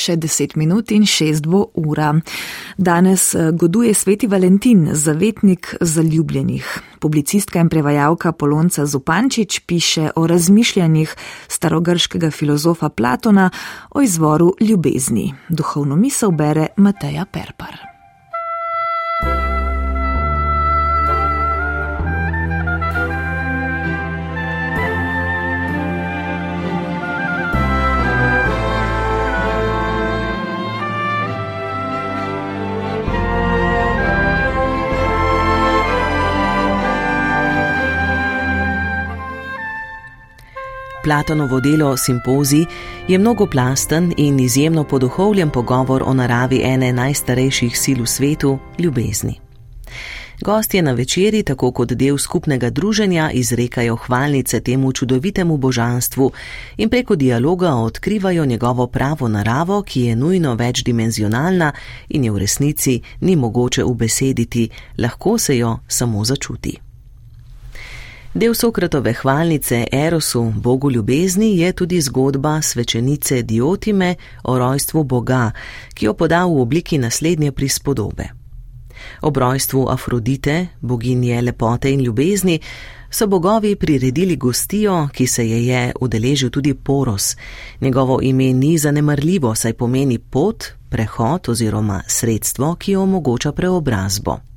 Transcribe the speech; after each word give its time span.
še 0.00 0.16
10 0.16 0.56
minut 0.56 0.90
in 0.96 1.04
6 1.06 1.46
bo 1.46 1.66
ura. 1.74 2.14
Danes 2.76 3.34
eh, 3.34 3.50
goduje 3.52 3.94
Sveti 3.94 4.26
Valentin, 4.26 4.88
zavetnik 4.92 5.74
zaljubljenih. 5.80 6.78
Publicistka 7.00 7.60
in 7.60 7.68
prevajalka 7.68 8.32
Polonca 8.32 8.86
Zupančič 8.86 9.60
piše 9.66 10.10
o 10.16 10.26
razmišljanjih 10.26 11.14
starogrškega 11.48 12.30
filozofa 12.30 12.88
Platona 12.88 13.50
o 13.90 14.02
izvoru 14.02 14.54
ljubezni. 14.60 15.34
Duhovno 15.48 15.96
misel 15.96 16.30
bere 16.30 16.68
Mateja 16.76 17.24
Perpar. 17.24 17.89
Platonovo 41.02 41.60
delo 41.60 41.96
Simpozij 41.96 42.66
je 43.08 43.18
mnogoplasten 43.18 44.14
in 44.16 44.40
izjemno 44.40 44.84
poduhovljen 44.84 45.50
pogovor 45.50 46.02
o 46.06 46.14
naravi 46.14 46.60
ene 46.64 46.92
najstarejših 46.92 47.78
sil 47.82 47.98
v 48.02 48.06
svetu- 48.06 48.58
ljubezni. 48.82 49.40
Gostje 50.40 50.82
na 50.82 50.92
večeri, 50.92 51.42
tako 51.42 51.70
kot 51.72 51.92
del 51.92 52.18
skupnega 52.18 52.70
druženja, 52.70 53.30
izrekajo 53.30 53.96
hvalnice 53.96 54.60
temu 54.60 54.92
čudovitemu 54.92 55.56
božanstvu 55.56 56.32
in 56.76 56.88
preko 56.88 57.16
dialoga 57.16 57.74
odkrivajo 57.74 58.44
njegovo 58.44 58.86
pravo 58.86 59.28
naravo, 59.28 59.82
ki 59.82 60.00
je 60.00 60.16
nujno 60.16 60.54
večdimenzionalna 60.54 61.72
in 62.08 62.24
je 62.24 62.30
v 62.30 62.38
resnici 62.38 63.00
ni 63.20 63.36
mogoče 63.36 63.84
ubesediti, 63.84 64.68
lahko 64.98 65.38
se 65.38 65.58
jo 65.58 65.78
samo 65.88 66.24
začuti. 66.24 66.89
Del 68.34 68.54
Sokratove 68.54 69.12
hvalnice 69.12 69.86
Erosu, 69.92 70.52
bogu 70.56 70.90
ljubezni, 70.90 71.58
je 71.58 71.72
tudi 71.72 72.00
zgodba 72.00 72.62
svečenice 72.62 73.42
Diotime 73.42 74.14
o 74.44 74.58
rojstvu 74.58 75.04
Boga, 75.04 75.50
ki 75.94 76.04
jo 76.04 76.14
poda 76.14 76.44
v 76.44 76.60
obliki 76.60 76.98
naslednje 76.98 77.52
prispodobe. 77.52 78.24
Ob 79.20 79.36
rojstvu 79.36 79.86
Afrodite, 79.88 80.66
boginje 80.80 81.42
lepote 81.42 81.92
in 81.92 82.00
ljubezni, 82.00 82.60
so 83.10 83.26
bogovi 83.26 83.76
priredili 83.76 84.36
gostijo, 84.36 85.08
ki 85.12 85.26
se 85.26 85.48
je 85.48 85.66
je 85.66 85.92
udeležil 86.00 86.50
tudi 86.50 86.74
Poros. 86.74 87.36
Njegovo 87.80 88.20
ime 88.22 88.52
ni 88.52 88.78
zanemrljivo, 88.78 89.54
saj 89.54 89.72
pomeni 89.72 90.18
pot, 90.18 90.64
prehod 90.88 91.48
oziroma 91.48 92.02
sredstvo, 92.06 92.74
ki 92.74 92.96
omogoča 92.96 93.52
preobrazbo. 93.52 94.49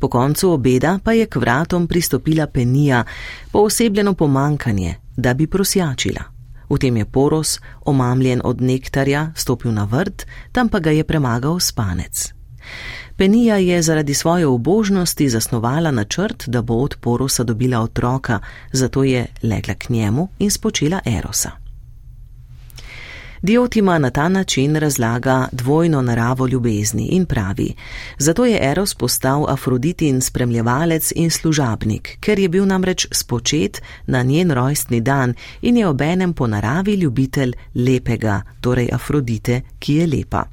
Po 0.00 0.08
koncu 0.08 0.50
obeda 0.50 0.98
pa 1.04 1.12
je 1.12 1.26
k 1.26 1.36
vratom 1.36 1.86
pristopila 1.86 2.46
penija, 2.46 3.04
poosebljeno 3.52 4.14
pomankanje, 4.14 4.94
da 5.16 5.34
bi 5.34 5.46
prosjačila. 5.46 6.22
V 6.70 6.78
tem 6.78 6.96
je 6.96 7.04
poros, 7.04 7.58
omamljen 7.84 8.40
od 8.44 8.60
nektarja, 8.60 9.32
stopil 9.36 9.72
na 9.72 9.84
vrt, 9.84 10.26
tam 10.52 10.68
pa 10.68 10.78
ga 10.78 10.90
je 10.90 11.04
premagal 11.04 11.60
spanec. 11.60 12.32
Penija 13.16 13.56
je 13.56 13.82
zaradi 13.82 14.14
svoje 14.14 14.46
obožnosti 14.46 15.28
zasnovala 15.28 15.90
načrt, 15.90 16.44
da 16.46 16.62
bo 16.62 16.74
od 16.74 16.96
porosa 17.00 17.44
dobila 17.44 17.80
otroka, 17.80 18.38
zato 18.72 19.04
je 19.04 19.26
legla 19.42 19.74
k 19.74 19.88
njemu 19.88 20.28
in 20.38 20.50
spočila 20.50 21.00
Erosa. 21.04 21.69
Diotima 23.42 23.98
na 23.98 24.10
ta 24.10 24.28
način 24.28 24.76
razlaga 24.76 25.48
dvojno 25.52 26.02
naravo 26.02 26.46
ljubezni 26.46 27.08
in 27.12 27.26
pravi: 27.26 27.74
Zato 28.18 28.44
je 28.44 28.70
Eros 28.70 28.94
postal 28.94 29.46
Afroditin 29.48 30.20
spremljevalec 30.20 31.12
in 31.16 31.30
služabnik, 31.30 32.18
ker 32.20 32.38
je 32.38 32.48
bil 32.48 32.66
namreč 32.66 33.06
spočet 33.12 33.82
na 34.06 34.22
njen 34.22 34.50
rojstni 34.50 35.00
dan 35.00 35.34
in 35.62 35.76
je 35.76 35.88
obenem 35.88 36.32
po 36.32 36.46
naravi 36.46 36.94
ljubitelj 36.94 37.52
lepega, 37.74 38.42
torej 38.60 38.88
Afrodite, 38.92 39.60
ki 39.78 39.94
je 39.94 40.06
lepa. 40.06 40.44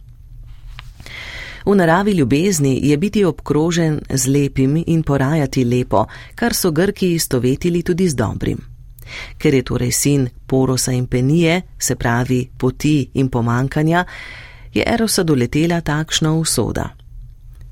V 1.65 1.75
naravi 1.75 2.11
ljubezni 2.11 2.79
je 2.83 2.97
biti 2.97 3.25
obkrožen 3.25 3.99
z 4.09 4.27
lepim 4.27 4.83
in 4.87 5.03
porajati 5.03 5.63
lepo, 5.63 6.05
kar 6.35 6.53
so 6.53 6.71
Grki 6.71 7.13
istovetili 7.13 7.83
tudi 7.83 8.09
z 8.09 8.15
dobrim. 8.15 8.76
Ker 9.37 9.53
je 9.53 9.63
torej 9.63 9.91
sin 9.91 10.29
porosa 10.47 10.91
in 10.91 11.07
penije, 11.07 11.61
se 11.79 11.95
pravi 11.95 12.49
poti 12.57 13.09
in 13.13 13.29
pomankanja, 13.29 14.05
je 14.73 14.83
Erosa 14.85 15.23
doletela 15.23 15.81
takšna 15.81 16.33
usoda. 16.33 16.89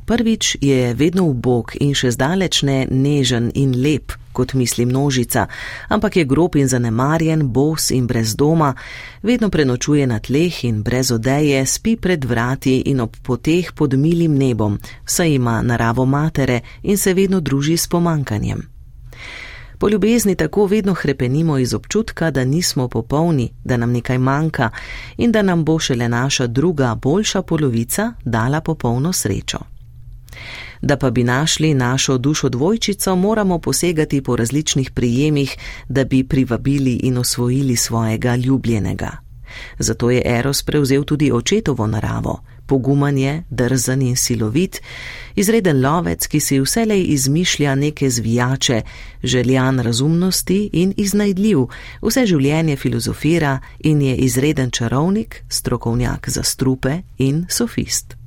Prvič 0.05 0.57
je 0.61 0.93
vedno 0.93 1.25
v 1.29 1.33
bok 1.33 1.73
in 1.81 1.95
še 1.97 2.11
zdaleč 2.13 2.61
ne 2.61 2.85
nežen 2.85 3.49
in 3.57 3.73
lep, 3.81 4.13
kot 4.37 4.53
misli 4.53 4.85
množica, 4.85 5.47
ampak 5.89 6.21
je 6.21 6.25
grob 6.29 6.59
in 6.61 6.69
zanemarjen, 6.69 7.47
bos 7.49 7.89
in 7.89 8.05
brez 8.05 8.35
doma, 8.37 8.75
vedno 9.25 9.49
prenočuje 9.49 10.05
na 10.05 10.19
tleh 10.21 10.61
in 10.69 10.83
brez 10.85 11.09
odeje, 11.09 11.65
spi 11.65 11.95
pred 11.97 12.21
vrati 12.21 12.83
in 12.85 13.01
ob 13.01 13.17
poteh 13.17 13.73
pod 13.73 13.97
milim 13.97 14.37
nebom, 14.37 14.77
saj 15.05 15.39
ima 15.41 15.61
naravo 15.65 16.05
matere 16.05 16.61
in 16.83 17.01
se 17.01 17.17
vedno 17.17 17.41
druži 17.41 17.77
s 17.77 17.87
pomankanjem. 17.87 18.74
Po 19.85 19.89
ljubezni 19.89 20.35
tako 20.35 20.65
vedno 20.65 20.93
hrepenimo 20.93 21.57
iz 21.57 21.73
občutka, 21.73 22.31
da 22.31 22.45
nismo 22.45 22.87
popolni, 22.87 23.53
da 23.63 23.77
nam 23.77 23.91
nekaj 23.91 24.17
manjka 24.17 24.69
in 25.17 25.31
da 25.31 25.41
nam 25.41 25.65
bo 25.65 25.79
šele 25.79 26.09
naša 26.09 26.47
druga, 26.47 26.95
boljša 26.95 27.41
polovica 27.41 28.13
dala 28.23 28.61
popolno 28.61 29.13
srečo. 29.13 29.57
Da 30.81 30.97
pa 30.97 31.09
bi 31.09 31.23
našli 31.23 31.73
našo 31.73 32.17
dušo 32.17 32.49
dvojčico, 32.49 33.15
moramo 33.15 33.59
posegati 33.59 34.21
po 34.21 34.35
različnih 34.35 34.91
prijemih, 34.91 35.57
da 35.89 36.03
bi 36.03 36.23
privabili 36.23 36.93
in 36.93 37.17
osvojili 37.17 37.75
svojega 37.75 38.35
ljubljenega. 38.35 39.24
Zato 39.79 40.09
je 40.09 40.21
Eros 40.25 40.63
prevzel 40.63 41.03
tudi 41.03 41.31
očetovo 41.31 41.87
naravo, 41.87 42.39
poguman 42.65 43.17
je, 43.17 43.43
drzen 43.49 44.01
in 44.01 44.15
silovit, 44.15 44.81
izreden 45.35 45.81
lovec, 45.81 46.27
ki 46.27 46.39
si 46.39 46.59
vselej 46.59 47.05
izmišlja 47.13 47.75
neke 47.75 48.09
zvijače, 48.09 48.81
željan 49.23 49.79
razumnosti 49.79 50.69
in 50.73 50.93
iznajdljiv, 50.97 51.65
vse 52.01 52.25
življenje 52.25 52.75
filozofira 52.75 53.59
in 53.79 54.01
je 54.01 54.15
izreden 54.15 54.71
čarovnik, 54.71 55.43
strokovnjak 55.49 56.29
za 56.29 56.43
strupe 56.43 57.01
in 57.17 57.45
sofist. 57.49 58.24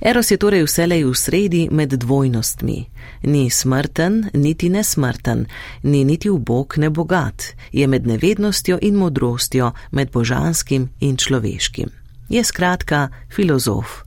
Eros 0.00 0.30
je 0.30 0.36
torej 0.36 0.64
vselej 0.64 1.04
v 1.04 1.14
sredi 1.14 1.68
med 1.70 1.92
dvojnostmi. 1.92 2.86
Ni 3.22 3.50
smrten, 3.50 4.30
niti 4.34 4.68
nesmrten, 4.68 5.46
ni 5.82 6.04
niti 6.04 6.30
ubog, 6.30 6.74
ne 6.76 6.90
bogat, 6.90 7.54
je 7.72 7.86
med 7.86 8.06
nevednostjo 8.06 8.78
in 8.82 8.94
modrostjo, 8.94 9.72
med 9.90 10.10
božanskim 10.10 10.88
in 11.00 11.16
človeškim. 11.16 11.88
Je 12.28 12.44
skratka 12.44 13.08
filozof. 13.34 14.02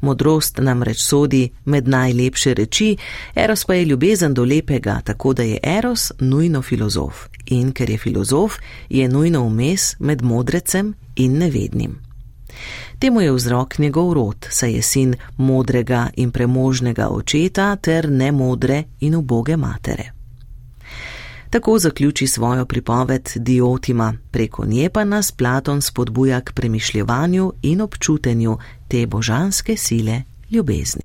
Modrost 0.00 0.58
namreč 0.58 1.02
sodi 1.02 1.50
med 1.64 1.88
najlepše 1.88 2.54
reči, 2.54 2.96
Eros 3.34 3.64
pa 3.64 3.74
je 3.74 3.84
ljubezen 3.84 4.34
do 4.34 4.44
lepega, 4.44 5.00
tako 5.04 5.32
da 5.32 5.42
je 5.42 5.58
Eros 5.62 6.12
nujno 6.20 6.62
filozof. 6.62 7.26
In 7.46 7.72
ker 7.72 7.90
je 7.90 7.98
filozof, 7.98 8.58
je 8.88 9.08
nujno 9.08 9.48
vmes 9.48 9.96
med 9.98 10.22
modrecem 10.22 10.94
in 11.16 11.38
nevednim. 11.38 11.98
Temu 13.04 13.20
je 13.20 13.32
vzrok 13.32 13.78
njegov 13.78 14.12
rod, 14.12 14.46
saj 14.50 14.72
je 14.72 14.82
sin 14.82 15.14
modrega 15.36 16.10
in 16.16 16.30
premožnega 16.30 17.08
očeta 17.08 17.76
ter 17.76 18.10
nemodre 18.10 18.84
in 19.00 19.14
uboge 19.14 19.56
matere. 19.56 20.12
Tako 21.50 21.78
zaključi 21.78 22.26
svojo 22.26 22.64
pripoved 22.64 23.30
Diotima, 23.36 24.14
preko 24.30 24.66
nje 24.66 24.90
pa 24.90 25.04
nas 25.04 25.32
Platon 25.32 25.82
spodbuja 25.82 26.40
k 26.40 26.52
premišljevanju 26.52 27.52
in 27.62 27.80
občutenju 27.80 28.58
te 28.88 29.06
božanske 29.06 29.76
sile 29.76 30.22
ljubezni. 30.50 31.02